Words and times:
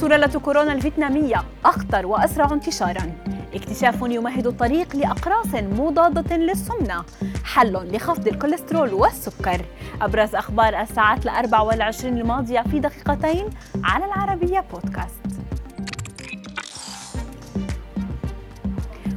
سلالة 0.00 0.40
كورونا 0.40 0.72
الفيتنامية 0.72 1.42
أخطر 1.64 2.06
وأسرع 2.06 2.52
انتشاراً. 2.52 3.12
اكتشاف 3.54 3.94
يمهد 4.02 4.46
الطريق 4.46 4.96
لأقراص 4.96 5.54
مضادة 5.54 6.36
للسمنة 6.36 7.04
حل 7.44 7.96
لخفض 7.96 8.28
الكوليسترول 8.28 8.94
والسكر. 8.94 9.60
أبرز 10.02 10.34
أخبار 10.34 10.80
الساعات 10.80 11.24
الأربع 11.24 11.60
والعشرين 11.60 12.18
الماضية 12.18 12.60
في 12.60 12.80
دقيقتين 12.80 13.50
على 13.84 14.04
العربية 14.04 14.64
بودكاست. 14.72 15.20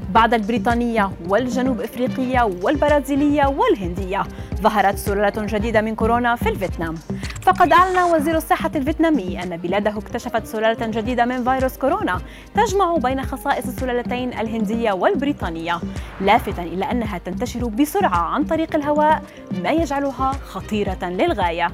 بعد 0.10 0.34
البريطانية 0.34 1.12
والجنوب 1.28 1.82
إفريقية 1.82 2.42
والبرازيلية 2.64 3.46
والهندية 3.46 4.24
ظهرت 4.62 4.98
سلالة 4.98 5.46
جديدة 5.46 5.82
من 5.82 5.96
كورونا 5.96 6.36
في 6.36 6.50
الفيتنام. 6.50 6.96
فقد 7.42 7.74
أعلن 7.74 8.00
وزير 8.00 8.38
الصحة 8.38 8.72
الفيتنامي 8.76 9.44
أن 9.44 9.58
بلاده 9.58 9.98
اكتشفت 9.98 10.46
سلالة 10.46 10.88
جديدة 10.88 11.26
من 11.26 11.44
فيروس 11.44 11.78
كورونا 11.78 12.22
تجمع 12.56 12.98
بين 12.98 13.24
خصائص 13.24 13.68
السلالتين 13.68 14.34
الهندية 14.34 14.92
والبريطانية 14.92 15.80
لافتا 16.22 16.64
إلى 16.64 16.92
أنها 16.92 17.18
تنتشر 17.18 17.66
بسرعة 17.66 18.18
عن 18.18 18.44
طريق 18.44 18.76
الهواء 18.76 19.24
ما 19.64 19.70
يجعلها 19.70 20.32
خطيرة 20.32 21.00
للغاية. 21.04 21.72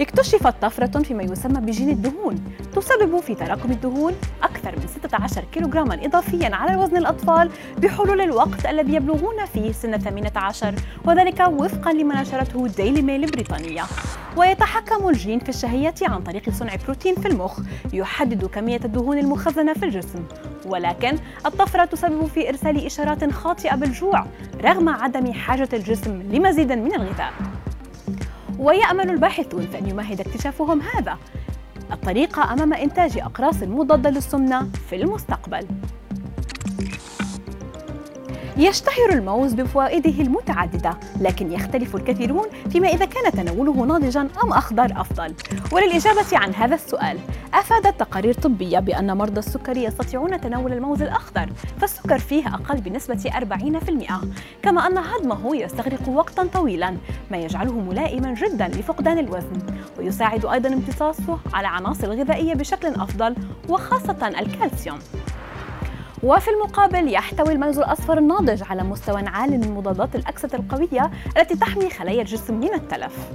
اكتشفت 0.00 0.54
طفرة 0.62 1.02
فيما 1.02 1.22
يسمى 1.22 1.60
بجين 1.60 1.88
الدهون 1.88 2.44
تسبب 2.74 3.20
في 3.20 3.34
تراكم 3.34 3.70
الدهون 3.70 4.14
أكثر 4.42 4.76
من 4.76 4.86
16 4.86 5.44
كيلوغراما 5.52 6.06
إضافيا 6.06 6.56
على 6.56 6.76
وزن 6.76 6.96
الأطفال 6.96 7.50
بحلول 7.78 8.20
الوقت 8.20 8.66
الذي 8.66 8.94
يبلغون 8.94 9.44
فيه 9.46 9.72
سن 9.72 9.98
18 9.98 10.74
وذلك 11.04 11.40
وفقا 11.48 11.92
لما 11.92 12.22
نشرته 12.22 12.66
ديلي 12.66 13.02
ميل 13.02 13.24
البريطانية 13.24 13.82
ويتحكم 14.36 15.08
الجين 15.08 15.38
في 15.38 15.48
الشهية 15.48 15.94
عن 16.02 16.22
طريق 16.22 16.50
صنع 16.50 16.72
بروتين 16.84 17.14
في 17.14 17.28
المخ 17.28 17.60
يحدد 17.92 18.44
كمية 18.44 18.80
الدهون 18.84 19.18
المخزنة 19.18 19.72
في 19.72 19.84
الجسم. 19.84 20.24
ولكن 20.66 21.18
الطفرة 21.46 21.84
تسبب 21.84 22.26
في 22.26 22.48
إرسال 22.48 22.86
إشارات 22.86 23.30
خاطئة 23.32 23.76
بالجوع 23.76 24.26
رغم 24.64 24.88
عدم 24.88 25.32
حاجة 25.32 25.68
الجسم 25.72 26.22
لمزيد 26.32 26.72
من 26.72 26.94
الغذاء. 26.94 27.32
ويأمل 28.60 29.10
الباحثون 29.10 29.66
في 29.66 29.78
أن 29.78 29.86
يمهد 29.86 30.20
اكتشافهم 30.20 30.80
هذا. 30.80 31.18
الطريقة 31.92 32.52
أمام 32.52 32.72
إنتاج 32.72 33.18
أقراص 33.18 33.62
مضادة 33.62 34.10
للسمنة 34.10 34.70
في 34.90 34.96
المستقبل. 34.96 35.66
يشتهر 38.60 39.12
الموز 39.12 39.52
بفوائده 39.52 40.22
المتعددة 40.22 40.96
لكن 41.20 41.52
يختلف 41.52 41.96
الكثيرون 41.96 42.46
فيما 42.70 42.88
إذا 42.88 43.04
كان 43.04 43.32
تناوله 43.32 43.72
ناضجا 43.72 44.20
أم 44.20 44.52
أخضر 44.52 44.92
أفضل. 44.96 45.34
وللإجابة 45.72 46.26
عن 46.32 46.54
هذا 46.54 46.74
السؤال 46.74 47.18
أفادت 47.54 48.00
تقارير 48.00 48.34
طبية 48.34 48.78
بأن 48.78 49.16
مرضى 49.16 49.38
السكر 49.38 49.76
يستطيعون 49.76 50.40
تناول 50.40 50.72
الموز 50.72 51.02
الأخضر 51.02 51.48
فالسكر 51.80 52.18
فيه 52.18 52.48
أقل 52.48 52.80
بنسبة 52.80 53.30
40% 53.30 54.26
كما 54.62 54.86
أن 54.86 54.98
هضمه 54.98 55.56
يستغرق 55.56 56.08
وقتا 56.08 56.44
طويلا 56.44 56.96
ما 57.30 57.36
يجعله 57.36 57.80
ملائما 57.80 58.34
جدا 58.34 58.68
لفقدان 58.68 59.18
الوزن. 59.18 59.58
ويساعد 59.98 60.46
أيضا 60.46 60.68
امتصاصه 60.68 61.38
على 61.52 61.68
عناصر 61.68 62.12
الغذائية 62.12 62.54
بشكل 62.54 62.88
أفضل 62.88 63.34
وخاصة 63.68 64.28
الكالسيوم. 64.28 64.98
وفي 66.22 66.50
المقابل 66.50 67.12
يحتوي 67.12 67.52
الموز 67.52 67.78
الأصفر 67.78 68.18
الناضج 68.18 68.62
على 68.70 68.82
مستوى 68.82 69.22
عال 69.26 69.50
من 69.50 69.70
مضادات 69.70 70.16
الأكسدة 70.16 70.58
القوية 70.58 71.10
التي 71.36 71.56
تحمي 71.56 71.90
خلايا 71.90 72.20
الجسم 72.20 72.54
من 72.54 72.74
التلف. 72.74 73.30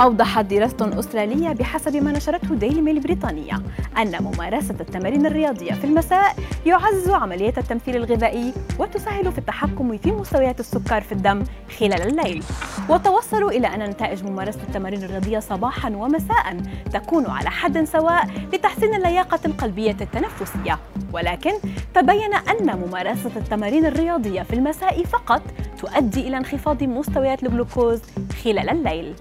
أوضحت 0.00 0.44
دراسة 0.44 0.98
أسترالية 0.98 1.48
بحسب 1.52 1.96
ما 1.96 2.12
نشرته 2.12 2.54
ديلي 2.54 2.80
ميل 2.80 2.96
البريطانية 2.96 3.62
أن 3.98 4.22
ممارسة 4.22 4.74
التمارين 4.80 5.26
الرياضية 5.26 5.72
في 5.72 5.84
المساء 5.84 6.36
يعزز 6.66 7.10
عملية 7.10 7.54
التمثيل 7.58 7.96
الغذائي 7.96 8.52
وتسهل 8.78 9.32
في 9.32 9.38
التحكم 9.38 9.98
في 9.98 10.12
مستويات 10.12 10.60
السكر 10.60 11.00
في 11.00 11.12
الدم 11.12 11.44
خلال 11.78 12.02
الليل. 12.02 12.44
وتوصلوا 12.88 13.50
إلى 13.50 13.66
أن 13.66 13.90
نتائج 13.90 14.24
ممارسة 14.24 14.60
التمارين 14.68 15.02
الرياضية 15.02 15.38
صباحا 15.38 15.88
ومساء 15.88 16.56
تكون 16.92 17.26
على 17.26 17.50
حد 17.50 17.84
سواء 17.84 18.26
لتحسين 18.52 18.94
اللياقة 18.94 19.40
القلبية 19.46 19.96
التنفسية. 20.00 20.78
ولكن 21.12 21.52
تبين 21.94 22.34
أن 22.34 22.78
ممارسة 22.78 23.30
التمارين 23.36 23.86
الرياضية 23.86 24.42
في 24.42 24.52
المساء 24.52 25.04
فقط 25.04 25.42
تؤدي 25.80 26.28
إلى 26.28 26.36
انخفاض 26.36 26.82
مستويات 26.82 27.42
الجلوكوز 27.42 28.00
خلال 28.44 28.70
الليل. 28.70 29.14